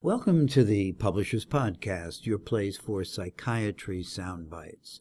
[0.00, 5.00] Welcome to the Publishers Podcast, your place for psychiatry sound bites.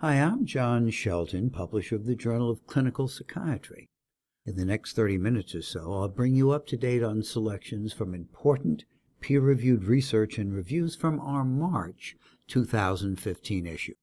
[0.00, 3.88] Hi, I'm John Shelton, publisher of the Journal of Clinical Psychiatry.
[4.46, 7.92] In the next 30 minutes or so, I'll bring you up to date on selections
[7.92, 8.84] from important
[9.20, 12.14] peer reviewed research and reviews from our March
[12.46, 13.94] 2015 issue.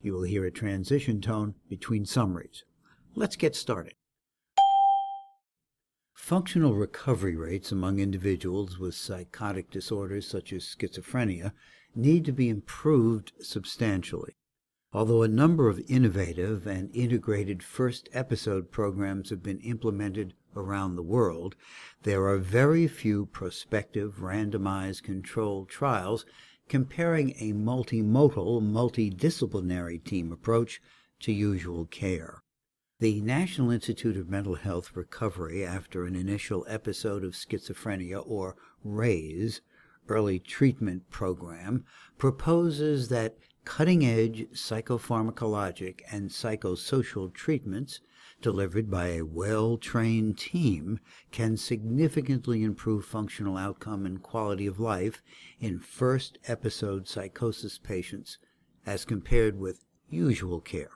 [0.00, 2.64] You will hear a transition tone between summaries.
[3.14, 3.92] Let's get started.
[6.14, 11.52] Functional recovery rates among individuals with psychotic disorders such as schizophrenia
[11.94, 14.36] need to be improved substantially.
[14.92, 21.02] Although a number of innovative and integrated first episode programs have been implemented around the
[21.02, 21.56] world,
[22.04, 26.24] there are very few prospective randomized controlled trials
[26.68, 30.80] comparing a multimodal, multidisciplinary team approach
[31.18, 32.43] to usual care.
[33.04, 39.60] The National Institute of Mental Health Recovery after an initial episode of schizophrenia, or RAISE,
[40.08, 41.84] Early Treatment Program,
[42.16, 48.00] proposes that cutting edge psychopharmacologic and psychosocial treatments
[48.40, 50.98] delivered by a well trained team
[51.30, 55.22] can significantly improve functional outcome and quality of life
[55.60, 58.38] in first episode psychosis patients
[58.86, 60.92] as compared with usual care.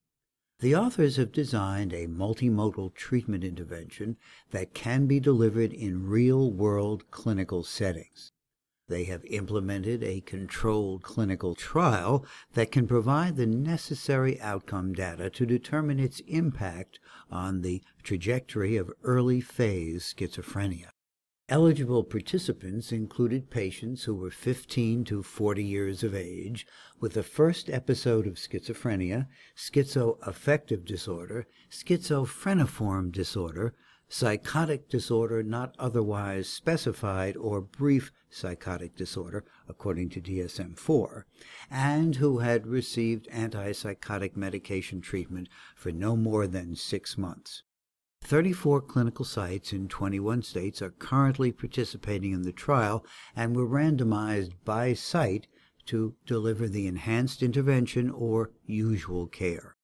[0.60, 4.16] The authors have designed a multimodal treatment intervention
[4.50, 8.32] that can be delivered in real world clinical settings.
[8.88, 15.46] They have implemented a controlled clinical trial that can provide the necessary outcome data to
[15.46, 16.98] determine its impact
[17.30, 20.88] on the trajectory of early phase schizophrenia.
[21.50, 26.66] Eligible participants included patients who were 15 to 40 years of age
[27.00, 33.74] with the first episode of schizophrenia, schizoaffective disorder, schizophreniform disorder,
[34.10, 41.24] psychotic disorder not otherwise specified, or brief psychotic disorder, according to DSM 4,
[41.70, 47.62] and who had received antipsychotic medication treatment for no more than six months.
[48.22, 54.52] 34 clinical sites in 21 states are currently participating in the trial and were randomized
[54.64, 55.46] by site
[55.86, 59.76] to deliver the enhanced intervention or usual care.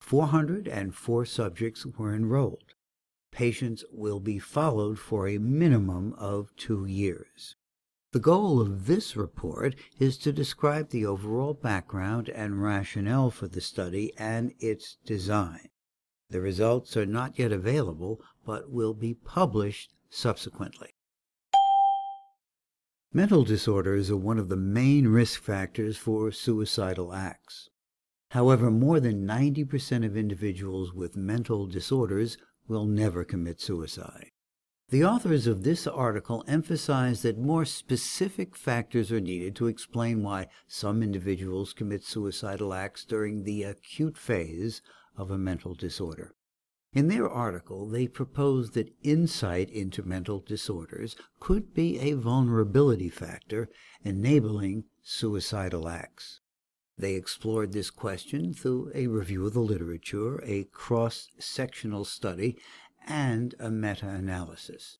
[0.00, 2.74] 404 subjects were enrolled.
[3.32, 7.56] Patients will be followed for a minimum of two years.
[8.12, 13.60] The goal of this report is to describe the overall background and rationale for the
[13.60, 15.68] study and its design.
[16.30, 20.94] The results are not yet available, but will be published subsequently.
[23.12, 27.70] Mental disorders are one of the main risk factors for suicidal acts.
[28.30, 32.36] However, more than 90% of individuals with mental disorders
[32.68, 34.32] will never commit suicide.
[34.88, 40.48] The authors of this article emphasize that more specific factors are needed to explain why
[40.68, 44.82] some individuals commit suicidal acts during the acute phase
[45.16, 46.34] of a mental disorder.
[46.92, 53.68] In their article, they proposed that insight into mental disorders could be a vulnerability factor
[54.02, 56.40] enabling suicidal acts.
[56.96, 62.56] They explored this question through a review of the literature, a cross sectional study,
[63.06, 64.96] and a meta analysis.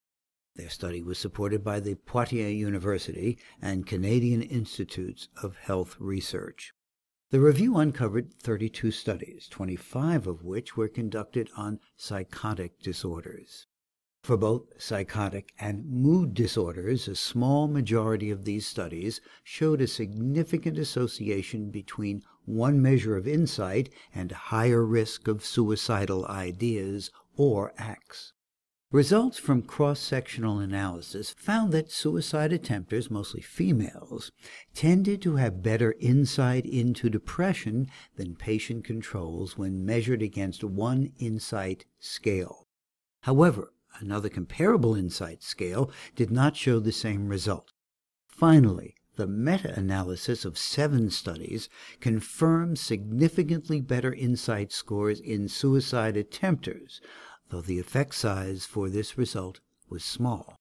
[0.54, 6.72] Their study was supported by the Poitiers University and Canadian Institutes of Health Research.
[7.30, 13.66] The review uncovered 32 studies, 25 of which were conducted on psychotic disorders.
[14.22, 20.78] For both psychotic and mood disorders, a small majority of these studies showed a significant
[20.78, 28.34] association between one measure of insight and higher risk of suicidal ideas or acts.
[28.92, 34.30] Results from cross sectional analysis found that suicide attempters, mostly females,
[34.74, 41.84] tended to have better insight into depression than patient controls when measured against one insight
[41.98, 42.68] scale.
[43.22, 47.72] However, another comparable insight scale did not show the same result.
[48.28, 51.68] Finally, the meta analysis of seven studies
[51.98, 57.00] confirmed significantly better insight scores in suicide attempters
[57.50, 60.56] though the effect size for this result was small.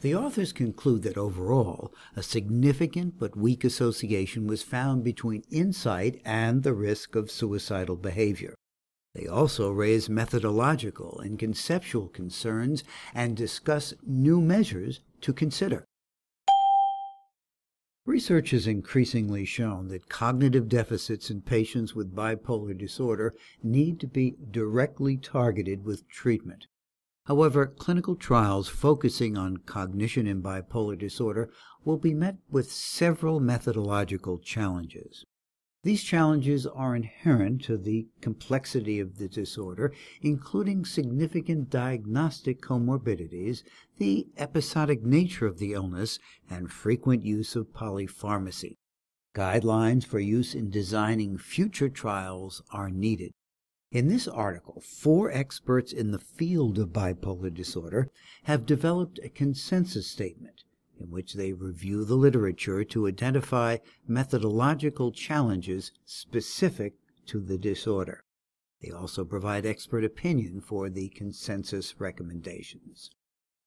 [0.00, 6.62] The authors conclude that overall, a significant but weak association was found between insight and
[6.62, 8.54] the risk of suicidal behavior.
[9.14, 15.84] They also raise methodological and conceptual concerns and discuss new measures to consider.
[18.06, 24.36] Research has increasingly shown that cognitive deficits in patients with bipolar disorder need to be
[24.50, 26.66] directly targeted with treatment.
[27.26, 31.50] However, clinical trials focusing on cognition in bipolar disorder
[31.84, 35.26] will be met with several methodological challenges.
[35.82, 43.62] These challenges are inherent to the complexity of the disorder, including significant diagnostic comorbidities,
[43.96, 46.18] the episodic nature of the illness,
[46.50, 48.76] and frequent use of polypharmacy.
[49.34, 53.32] Guidelines for use in designing future trials are needed.
[53.90, 58.10] In this article, four experts in the field of bipolar disorder
[58.42, 60.64] have developed a consensus statement
[61.00, 66.94] in which they review the literature to identify methodological challenges specific
[67.26, 68.24] to the disorder.
[68.82, 73.10] They also provide expert opinion for the consensus recommendations.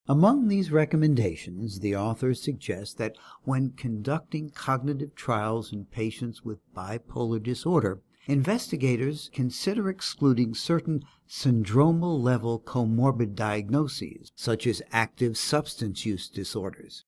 [0.08, 7.42] Among these recommendations, the authors suggest that when conducting cognitive trials in patients with bipolar
[7.42, 17.06] disorder, investigators consider excluding certain syndromal level comorbid diagnoses, such as active substance use disorders.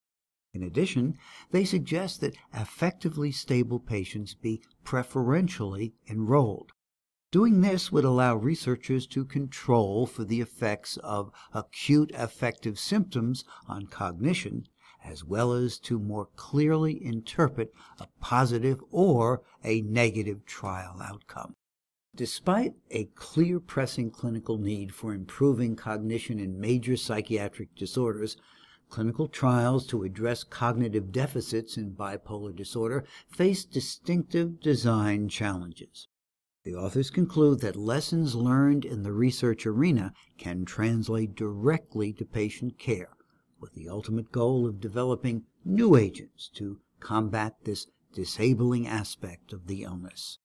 [0.56, 1.18] In addition,
[1.50, 6.72] they suggest that affectively stable patients be preferentially enrolled.
[7.30, 13.88] Doing this would allow researchers to control for the effects of acute affective symptoms on
[13.88, 14.64] cognition,
[15.04, 17.70] as well as to more clearly interpret
[18.00, 21.52] a positive or a negative trial outcome.
[22.14, 28.38] Despite a clear pressing clinical need for improving cognition in major psychiatric disorders,
[28.88, 36.08] Clinical trials to address cognitive deficits in bipolar disorder face distinctive design challenges.
[36.64, 42.78] The authors conclude that lessons learned in the research arena can translate directly to patient
[42.78, 43.16] care,
[43.60, 49.82] with the ultimate goal of developing new agents to combat this disabling aspect of the
[49.82, 50.38] illness.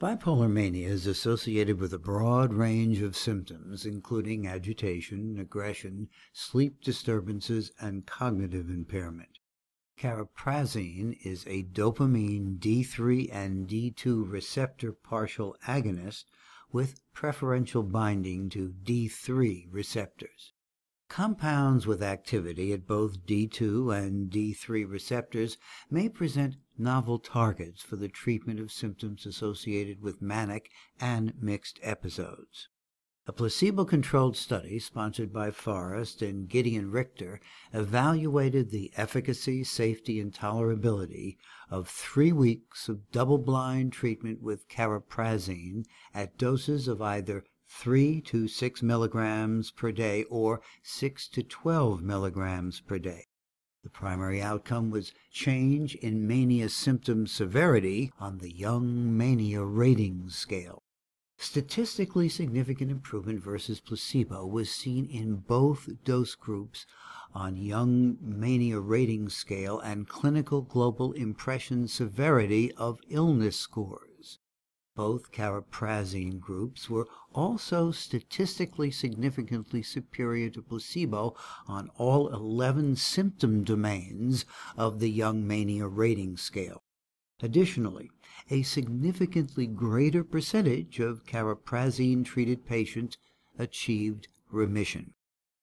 [0.00, 7.72] Bipolar mania is associated with a broad range of symptoms, including agitation, aggression, sleep disturbances,
[7.80, 9.40] and cognitive impairment.
[9.98, 16.26] Cariprazine is a dopamine D3 and D2 receptor partial agonist
[16.70, 20.52] with preferential binding to D3 receptors.
[21.08, 25.56] Compounds with activity at both D2 and D3 receptors
[25.90, 30.70] may present novel targets for the treatment of symptoms associated with manic
[31.00, 32.68] and mixed episodes.
[33.26, 37.40] A placebo controlled study sponsored by Forest and Gedeon Richter
[37.74, 41.36] evaluated the efficacy, safety, and tolerability
[41.68, 45.84] of three weeks of double blind treatment with cariprazine
[46.14, 52.80] at doses of either 3 to 6 milligrams per day or 6 to 12 milligrams
[52.80, 53.26] per day.
[53.84, 60.82] The primary outcome was change in mania symptom severity on the Young Mania Rating Scale.
[61.36, 66.84] Statistically significant improvement versus placebo was seen in both dose groups
[67.32, 74.07] on Young Mania Rating Scale and Clinical Global Impression Severity of Illness scores.
[74.98, 81.36] Both cariprazine groups were also statistically significantly superior to placebo
[81.68, 84.44] on all 11 symptom domains
[84.76, 86.82] of the Young Mania Rating Scale.
[87.40, 88.10] Additionally,
[88.50, 93.18] a significantly greater percentage of cariprazine treated patients
[93.56, 95.14] achieved remission.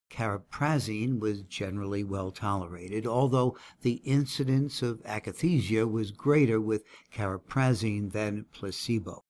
[0.10, 8.46] Cariprazine was generally well tolerated, although the incidence of akathisia was greater with cariprazine than
[8.54, 9.25] placebo.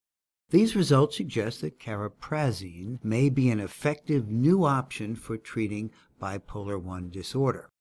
[0.49, 7.09] These results suggest that cariprazine may be an effective new option for treating bipolar 1
[7.09, 7.71] disorder.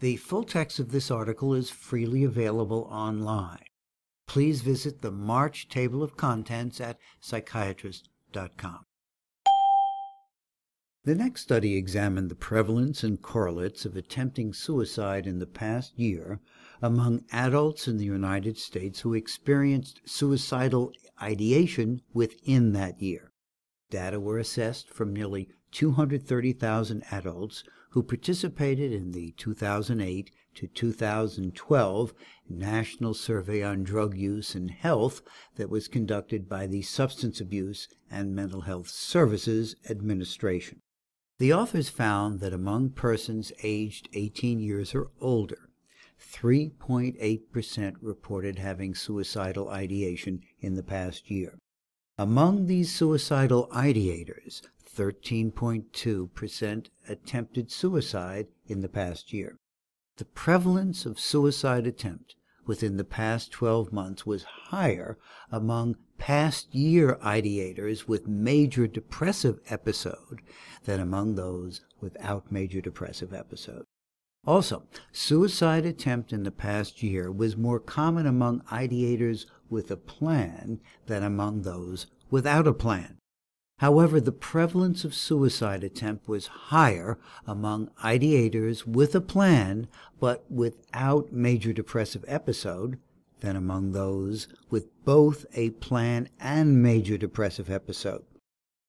[0.00, 3.64] The full text of this article is freely available online.
[4.26, 8.84] Please visit the March table of contents at psychiatrist.com.
[11.04, 16.40] The next study examined the prevalence and correlates of attempting suicide in the past year
[16.82, 23.32] among adults in the United States who experienced suicidal ideation within that year.
[23.90, 32.14] Data were assessed from nearly 230,000 adults who participated in the 2008 to 2012
[32.48, 35.22] National Survey on Drug Use and Health
[35.56, 40.80] that was conducted by the Substance Abuse and Mental Health Services Administration.
[41.38, 45.65] The authors found that among persons aged 18 years or older,
[46.20, 51.58] 3.8% reported having suicidal ideation in the past year.
[52.18, 54.62] Among these suicidal ideators,
[54.96, 59.56] 13.2% attempted suicide in the past year.
[60.16, 65.18] The prevalence of suicide attempt within the past 12 months was higher
[65.50, 70.40] among past year ideators with major depressive episode
[70.84, 73.84] than among those without major depressive episode.
[74.46, 80.80] Also, suicide attempt in the past year was more common among ideators with a plan
[81.06, 83.18] than among those without a plan.
[83.78, 89.88] However, the prevalence of suicide attempt was higher among ideators with a plan
[90.18, 92.98] but without major depressive episode
[93.40, 98.24] than among those with both a plan and major depressive episode.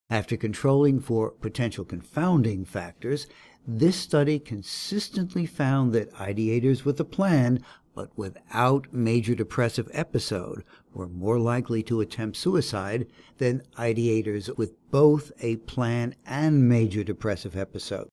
[0.10, 3.28] After controlling for potential confounding factors,
[3.69, 7.62] this study consistently found that ideators with a plan
[7.93, 13.07] but without major depressive episode were more likely to attempt suicide
[13.39, 18.07] than ideators with both a plan and major depressive episode.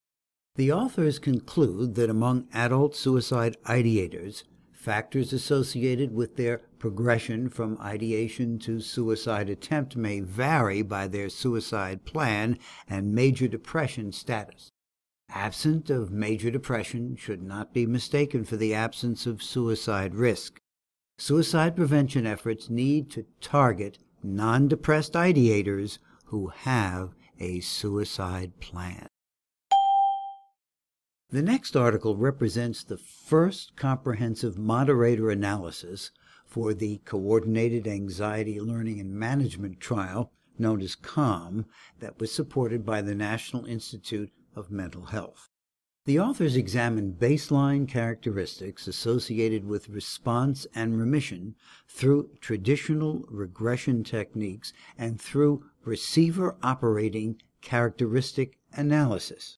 [0.57, 4.43] The authors conclude that among adult suicide ideators,
[4.73, 12.05] factors associated with their progression from ideation to suicide attempt may vary by their suicide
[12.05, 12.59] plan
[12.89, 14.73] and major depression status
[15.35, 20.61] absent of major depression should not be mistaken for the absence of suicide risk.
[21.19, 29.09] Suicide prevention efforts need to target non depressed ideators who have a suicide plan.
[31.31, 36.13] The next article represents the first comprehensive moderator analysis
[36.47, 41.67] for the Coordinated Anxiety Learning and Management Trial, known as CALM,
[41.99, 45.51] that was supported by the National Institute of mental health.
[46.07, 51.55] The authors examine baseline characteristics associated with response and remission
[51.89, 59.57] through traditional regression techniques and through receiver operating characteristic analysis.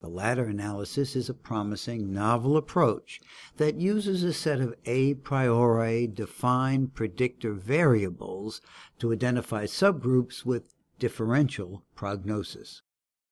[0.00, 3.20] The latter analysis is a promising novel approach
[3.56, 8.62] that uses a set of a priori defined predictor variables
[9.00, 12.82] to identify subgroups with differential prognosis.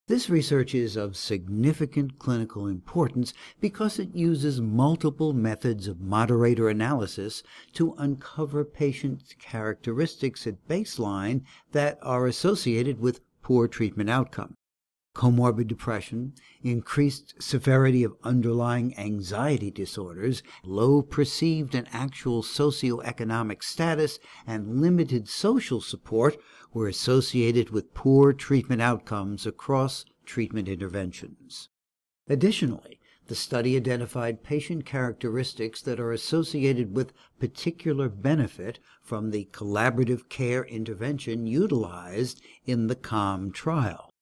[0.08, 7.42] This research is of significant clinical importance because it uses multiple methods of moderator analysis
[7.74, 14.54] to uncover patient characteristics at baseline that are associated with poor treatment outcome.
[15.18, 16.32] Comorbid depression,
[16.62, 25.80] increased severity of underlying anxiety disorders, low perceived and actual socioeconomic status, and limited social
[25.80, 26.36] support
[26.72, 31.68] were associated with poor treatment outcomes across treatment interventions.
[32.28, 40.28] Additionally, the study identified patient characteristics that are associated with particular benefit from the collaborative
[40.28, 44.12] care intervention utilized in the CALM trial.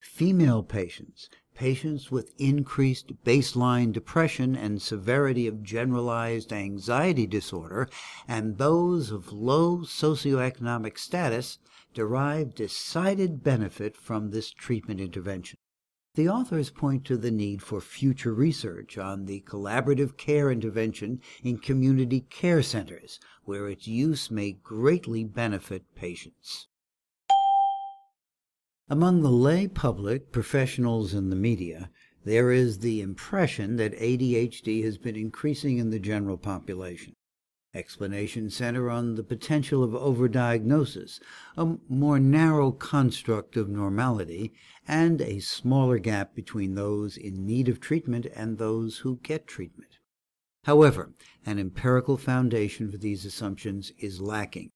[0.00, 7.86] Female patients, patients with increased baseline depression and severity of generalized anxiety disorder,
[8.26, 11.58] and those of low socioeconomic status
[11.92, 15.58] derive decided benefit from this treatment intervention.
[16.14, 21.58] The authors point to the need for future research on the collaborative care intervention in
[21.58, 26.68] community care centers, where its use may greatly benefit patients.
[28.92, 31.92] Among the lay public, professionals, and the media,
[32.24, 37.12] there is the impression that ADHD has been increasing in the general population.
[37.72, 41.20] Explanations center on the potential of overdiagnosis,
[41.56, 44.52] a more narrow construct of normality,
[44.88, 49.98] and a smaller gap between those in need of treatment and those who get treatment.
[50.64, 51.12] However,
[51.46, 54.72] an empirical foundation for these assumptions is lacking.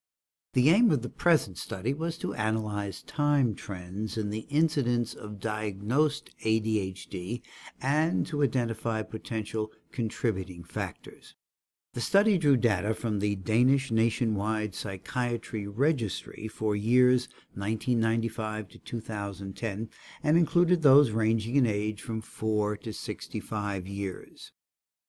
[0.54, 5.40] The aim of the present study was to analyze time trends in the incidence of
[5.40, 7.42] diagnosed ADHD
[7.82, 11.34] and to identify potential contributing factors.
[11.94, 19.90] The study drew data from the Danish Nationwide Psychiatry Registry for years 1995 to 2010
[20.22, 24.52] and included those ranging in age from 4 to 65 years.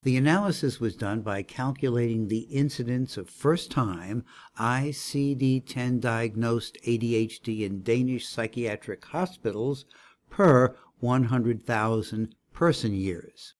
[0.05, 4.23] The analysis was done by calculating the incidence of first time
[4.59, 9.85] ICD 10 diagnosed ADHD in Danish psychiatric hospitals
[10.29, 13.55] per 100,000 person years.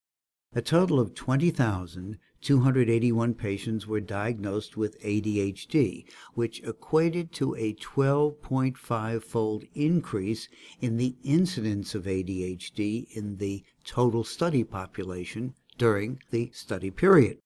[0.53, 9.23] A total of 20,000 281 patients were diagnosed with ADHD, which equated to a 12.5
[9.23, 10.47] fold increase
[10.79, 17.37] in the incidence of ADHD in the total study population during the study period.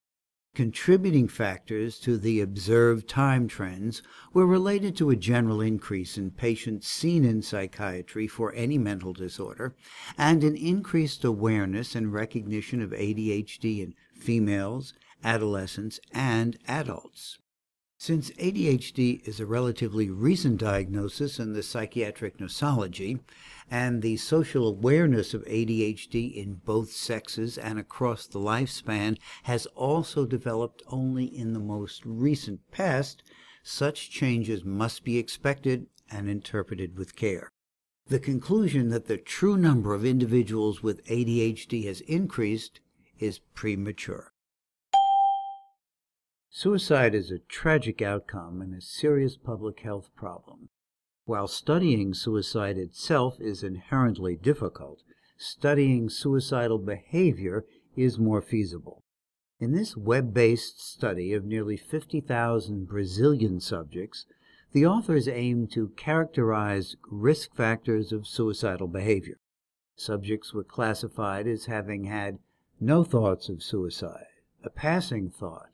[0.56, 4.02] Contributing factors to the observed time trends
[4.34, 9.76] were related to a general increase in patients seen in psychiatry for any mental disorder
[10.18, 14.94] and an increased awareness and recognition of ADHD in females
[15.24, 17.40] adolescents, and adults.
[18.02, 23.20] Since ADHD is a relatively recent diagnosis in the psychiatric nosology,
[23.70, 30.26] and the social awareness of ADHD in both sexes and across the lifespan has also
[30.26, 33.22] developed only in the most recent past,
[33.64, 37.52] such changes must be expected and interpreted with care.
[38.08, 42.80] The conclusion that the true number of individuals with ADHD has increased
[43.20, 44.32] is premature.
[46.52, 50.70] Suicide is a tragic outcome and a serious public health problem.
[51.26, 55.04] While studying suicide itself is inherently difficult,
[55.38, 57.66] studying suicidal behavior
[57.96, 59.04] is more feasible.
[59.60, 64.26] In this web based study of nearly 50,000 Brazilian subjects,
[64.72, 69.38] the authors aim to characterize risk factors of suicidal behavior.
[69.96, 72.40] Subjects were classified as having had
[72.80, 74.26] no thoughts of suicide,
[74.64, 75.70] a passing thought,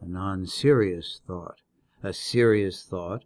[0.00, 1.60] a non serious thought,
[2.02, 3.24] a serious thought,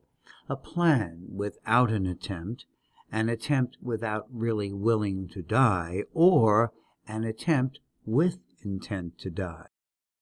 [0.49, 2.67] a plan without an attempt,
[3.13, 6.73] an attempt without really willing to die, or
[7.07, 9.67] an attempt with intent to die.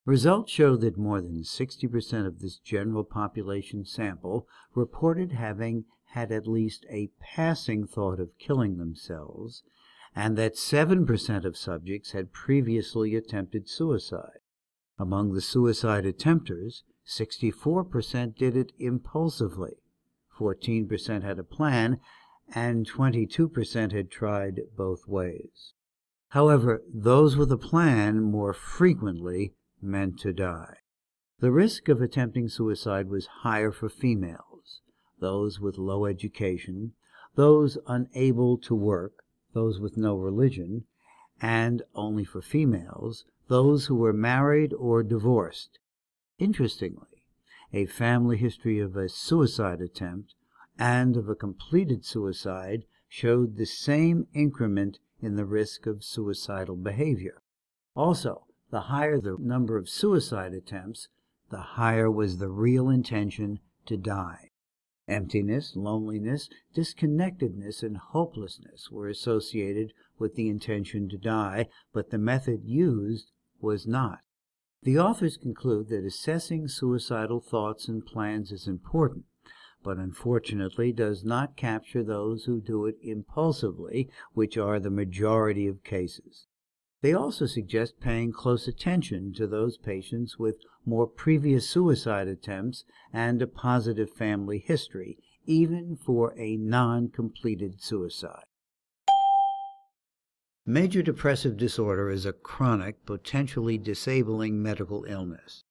[0.05, 6.45] Results show that more than 60% of this general population sample reported having had at
[6.45, 9.63] least a passing thought of killing themselves,
[10.15, 14.39] and that 7% of subjects had previously attempted suicide.
[14.99, 19.77] Among the suicide attempters, 64% did it impulsively,
[20.37, 21.99] 14% had a plan,
[22.53, 25.73] and 22% had tried both ways.
[26.29, 30.77] However, those with a plan more frequently meant to die.
[31.39, 34.81] The risk of attempting suicide was higher for females,
[35.19, 36.93] those with low education,
[37.35, 39.23] those unable to work,
[39.53, 40.85] those with no religion,
[41.41, 45.79] and only for females, those who were married or divorced.
[46.39, 47.25] Interestingly,
[47.71, 50.35] a family history of a suicide attempt
[50.77, 57.41] and of a completed suicide showed the same increment in the risk of suicidal behavior.
[57.95, 61.07] Also, the higher the number of suicide attempts,
[61.51, 64.49] the higher was the real intention to die.
[65.07, 72.61] Emptiness, loneliness, disconnectedness, and hopelessness were associated with the intention to die, but the method
[72.63, 74.19] used was not.
[74.83, 79.25] The authors conclude that assessing suicidal thoughts and plans is important,
[79.83, 85.83] but unfortunately does not capture those who do it impulsively, which are the majority of
[85.83, 86.47] cases.
[87.03, 93.41] They also suggest paying close attention to those patients with more previous suicide attempts and
[93.41, 98.45] a positive family history, even for a non completed suicide.
[100.65, 105.65] Major depressive disorder is a chronic, potentially disabling medical illness.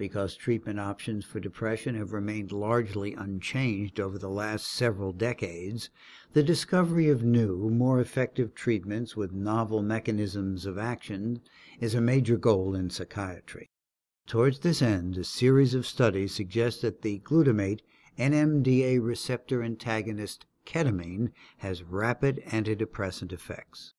[0.00, 5.90] Because treatment options for depression have remained largely unchanged over the last several decades,
[6.32, 11.42] the discovery of new, more effective treatments with novel mechanisms of action
[11.80, 13.68] is a major goal in psychiatry.
[14.26, 17.80] Towards this end, a series of studies suggest that the glutamate
[18.18, 23.92] NMDA receptor antagonist ketamine has rapid antidepressant effects.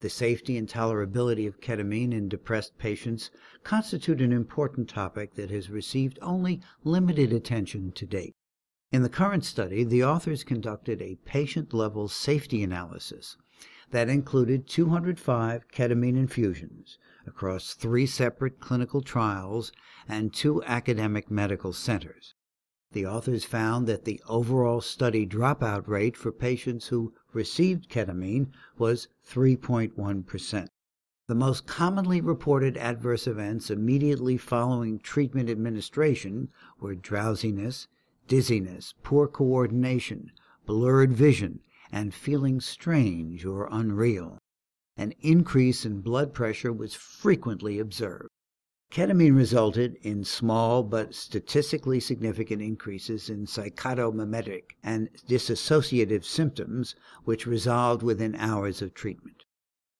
[0.00, 3.30] The safety and tolerability of ketamine in depressed patients
[3.64, 8.34] constitute an important topic that has received only limited attention to date.
[8.92, 13.36] In the current study, the authors conducted a patient level safety analysis
[13.90, 19.70] that included 205 ketamine infusions across three separate clinical trials
[20.08, 22.34] and two academic medical centers.
[22.92, 28.48] The authors found that the overall study dropout rate for patients who received ketamine
[28.78, 30.66] was 3.1%.
[31.28, 36.48] The most commonly reported adverse events immediately following treatment administration
[36.80, 37.86] were drowsiness,
[38.26, 40.32] dizziness, poor coordination,
[40.66, 41.60] blurred vision,
[41.92, 44.38] and feeling strange or unreal.
[44.96, 48.29] An increase in blood pressure was frequently observed.
[48.90, 58.02] Ketamine resulted in small but statistically significant increases in psychotomimetic and dissociative symptoms, which resolved
[58.02, 59.44] within hours of treatment.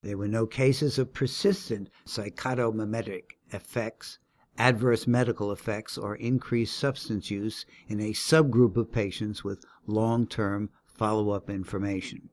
[0.02, 4.18] There were no cases of persistent psychotomimetic effects,
[4.58, 10.68] adverse medical effects, or increased substance use in a subgroup of patients with long term
[10.86, 12.30] follow up information.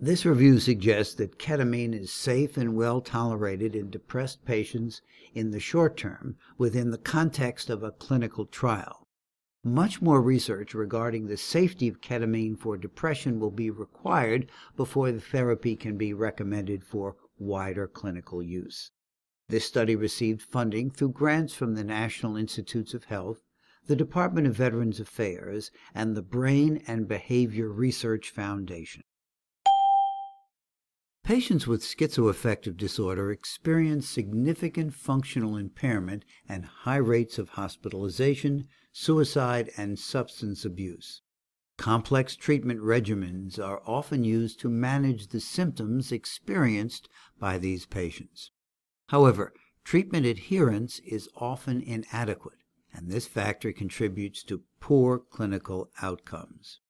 [0.00, 5.00] This review suggests that ketamine is safe and well tolerated in depressed patients
[5.34, 9.06] in the short term within the context of a clinical trial.
[9.62, 15.20] Much more research regarding the safety of ketamine for depression will be required before the
[15.20, 18.90] therapy can be recommended for wider clinical use.
[19.48, 23.44] This study received funding through grants from the National Institutes of Health,
[23.86, 29.04] the Department of Veterans Affairs, and the Brain and Behavior Research Foundation.
[31.24, 39.98] Patients with schizoaffective disorder experience significant functional impairment and high rates of hospitalization, suicide, and
[39.98, 41.22] substance abuse.
[41.78, 47.08] Complex treatment regimens are often used to manage the symptoms experienced
[47.40, 48.50] by these patients.
[49.06, 52.58] However, treatment adherence is often inadequate,
[52.92, 56.80] and this factor contributes to poor clinical outcomes.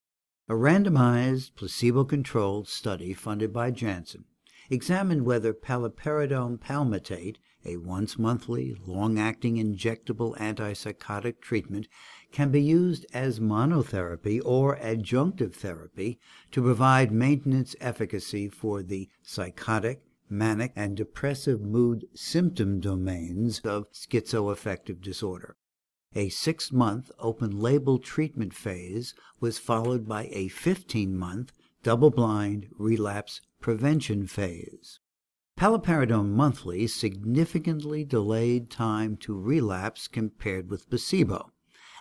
[0.46, 4.26] A randomized, placebo controlled study funded by Janssen
[4.68, 11.88] examined whether paliperidone palmitate, a once monthly, long acting injectable antipsychotic treatment,
[12.30, 20.02] can be used as monotherapy or adjunctive therapy to provide maintenance efficacy for the psychotic,
[20.28, 25.56] manic, and depressive mood symptom domains of schizoaffective disorder.
[26.16, 32.68] A six month open label treatment phase was followed by a 15 month double blind
[32.78, 35.00] relapse prevention phase.
[35.58, 41.50] Paliperidone monthly significantly delayed time to relapse compared with placebo,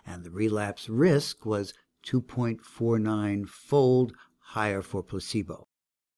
[0.06, 1.74] and the relapse risk was
[2.06, 5.68] 2.49 fold higher for placebo.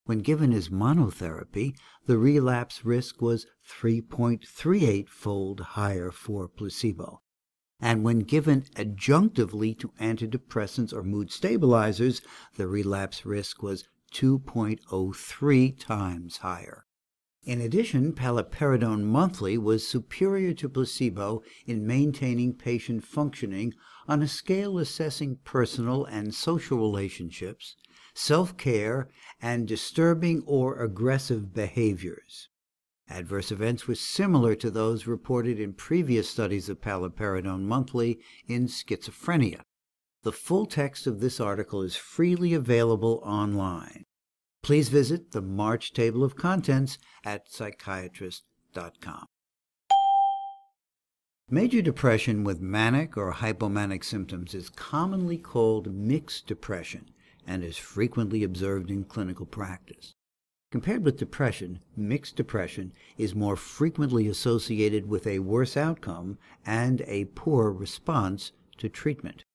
[0.04, 7.22] When given as monotherapy, the relapse risk was 3.38 fold higher for placebo.
[7.80, 12.22] And when given adjunctively to antidepressants or mood stabilizers,
[12.56, 13.84] the relapse risk was
[14.14, 16.86] 2.03 times higher.
[17.44, 23.74] In addition, paliperidone monthly was superior to placebo in maintaining patient functioning
[24.08, 27.76] on a scale assessing personal and social relationships,
[28.16, 29.10] self care,
[29.42, 32.50] and disturbing or aggressive behaviors.
[33.10, 39.62] Adverse events were similar to those reported in previous studies of paliperidone monthly in schizophrenia.
[40.24, 44.06] The full text of this article is freely available online.
[44.64, 49.28] Please visit the March table of contents at psychiatrist.com.
[51.48, 57.12] Major depression with manic or hypomanic symptoms is commonly called mixed depression
[57.46, 60.16] and is frequently observed in clinical practice.
[60.76, 67.24] Compared with depression, mixed depression is more frequently associated with a worse outcome and a
[67.34, 69.46] poor response to treatment.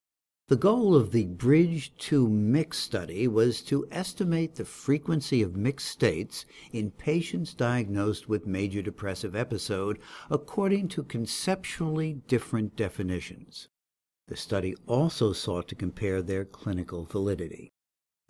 [0.47, 5.89] The goal of the Bridge to Mix study was to estimate the frequency of mixed
[5.89, 9.99] states in patients diagnosed with major depressive episode
[10.31, 13.67] according to conceptually different definitions.
[14.27, 17.69] The study also sought to compare their clinical validity.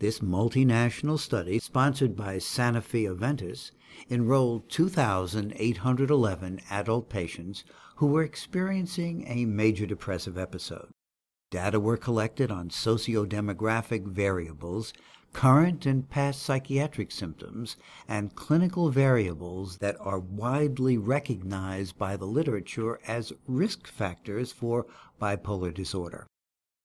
[0.02, 3.70] This multinational study, sponsored by Sanofi Aventis,
[4.10, 7.62] enrolled 2,811 adult patients
[7.98, 10.88] who were experiencing a major depressive episode.
[11.52, 14.92] Data were collected on sociodemographic variables,
[15.32, 17.76] current and past psychiatric symptoms,
[18.08, 24.84] and clinical variables that are widely recognized by the literature as risk factors for
[25.20, 26.26] bipolar disorder.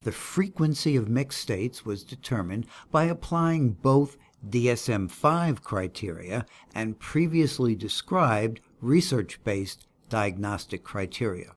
[0.02, 7.76] The frequency of mixed states was determined by applying both DSM 5 criteria and previously
[7.76, 11.56] described research based diagnostic criteria.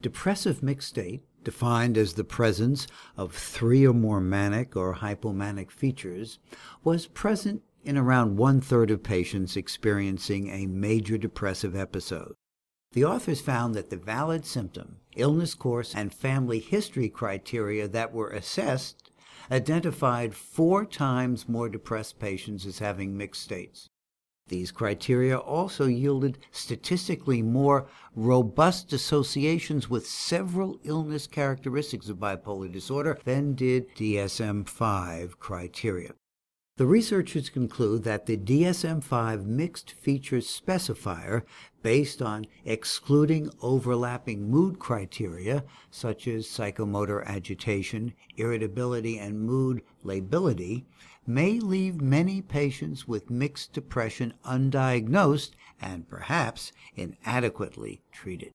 [0.00, 6.38] Depressive mixed state defined as the presence of three or more manic or hypomanic features,
[6.84, 12.34] was present in around one third of patients experiencing a major depressive episode.
[12.92, 18.28] The authors found that the valid symptom, illness course, and family history criteria that were
[18.28, 19.10] assessed
[19.50, 23.88] identified four times more depressed patients as having mixed states.
[24.48, 33.18] These criteria also yielded statistically more robust associations with several illness characteristics of bipolar disorder
[33.24, 36.12] than did DSM 5 criteria.
[36.78, 41.42] The researchers conclude that the DSM 5 mixed features specifier,
[41.82, 50.86] based on excluding overlapping mood criteria such as psychomotor agitation, irritability, and mood lability,
[51.26, 58.50] may leave many patients with mixed depression undiagnosed and perhaps inadequately treated.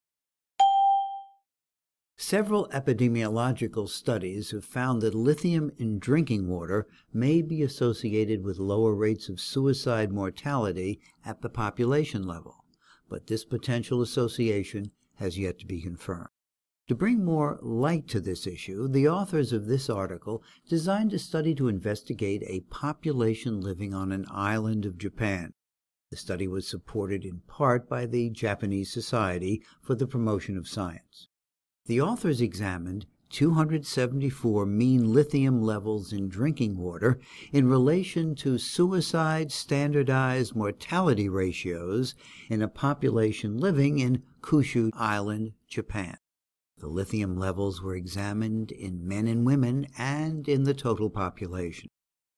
[2.19, 8.95] Several epidemiological studies have found that lithium in drinking water may be associated with lower
[8.95, 12.65] rates of suicide mortality at the population level,
[13.07, 16.29] but this potential association has yet to be confirmed.
[16.87, 21.53] To bring more light to this issue, the authors of this article designed a study
[21.53, 25.53] to investigate a population living on an island of Japan.
[26.09, 31.27] The study was supported in part by the Japanese Society for the Promotion of Science.
[31.87, 37.17] The authors examined 274 mean lithium levels in drinking water
[37.53, 42.13] in relation to suicide standardized mortality ratios
[42.49, 46.17] in a population living in Kyushu Island, Japan.
[46.77, 51.87] The lithium levels were examined in men and women and in the total population.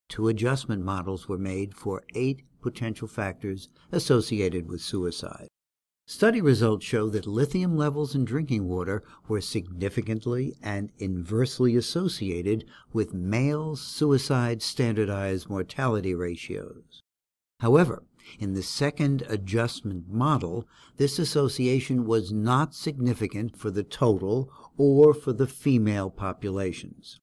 [0.09, 5.47] Two adjustment models were made for eight potential factors associated with suicide.
[6.11, 13.13] Study results show that lithium levels in drinking water were significantly and inversely associated with
[13.13, 17.03] male suicide standardized mortality ratios.
[17.59, 18.01] However,
[18.39, 20.67] in the second adjustment model,
[20.97, 27.19] this association was not significant for the total or for the female populations.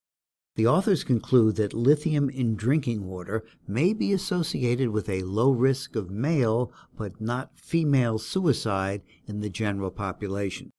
[0.57, 5.95] The authors conclude that lithium in drinking water may be associated with a low risk
[5.97, 10.73] of male but not female suicide in the general population.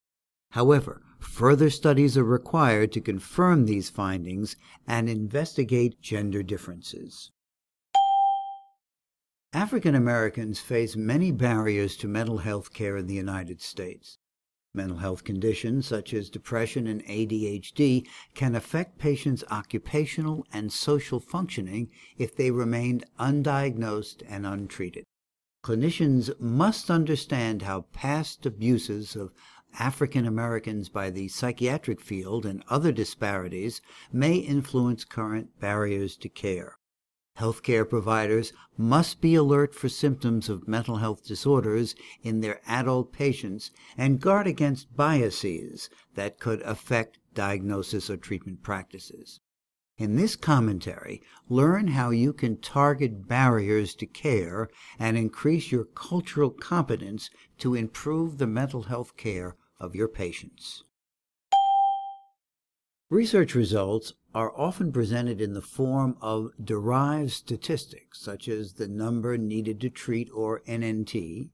[0.51, 4.55] However, further studies are required to confirm these findings
[4.87, 7.31] and investigate gender differences.
[9.53, 14.17] African Americans face many barriers to mental health care in the United States.
[14.73, 21.89] Mental health conditions such as depression and ADHD can affect patients' occupational and social functioning
[22.17, 25.03] if they remain undiagnosed and untreated.
[25.63, 29.33] Clinicians must understand how past abuses of
[29.79, 36.77] African Americans by the psychiatric field and other disparities may influence current barriers to care.
[37.39, 43.69] Healthcare providers must be alert for symptoms of mental health disorders in their adult patients
[43.95, 49.39] and guard against biases that could affect diagnosis or treatment practices.
[49.99, 56.49] In this commentary, learn how you can target barriers to care and increase your cultural
[56.49, 60.83] competence to improve the mental health care of your patients.
[63.09, 69.37] Research results are often presented in the form of derived statistics, such as the number
[69.37, 71.47] needed to treat, or NNT,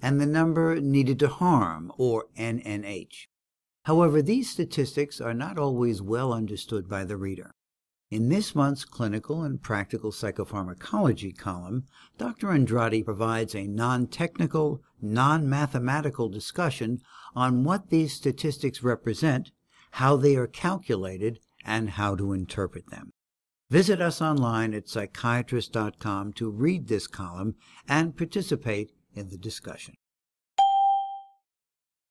[0.00, 3.26] and the number needed to harm, or NNH.
[3.82, 7.54] However, these statistics are not always well understood by the reader.
[8.10, 11.84] In this month's Clinical and Practical Psychopharmacology column,
[12.16, 12.50] Dr.
[12.50, 17.02] Andrade provides a non technical, non mathematical discussion
[17.36, 19.50] on what these statistics represent
[19.94, 23.12] how they are calculated, and how to interpret them.
[23.70, 27.54] Visit us online at psychiatrist.com to read this column
[27.88, 29.94] and participate in the discussion.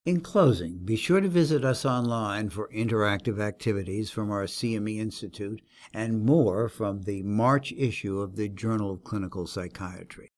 [0.05, 5.61] In closing, be sure to visit us online for interactive activities from our CME Institute
[5.93, 10.31] and more from the March issue of the Journal of Clinical Psychiatry.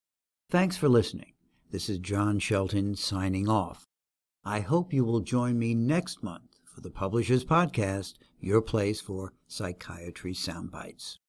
[0.49, 1.34] Thanks for listening.
[1.71, 3.86] This is John Shelton signing off.
[4.43, 9.31] I hope you will join me next month for the Publishers Podcast, your place for
[9.47, 11.19] psychiatry soundbites.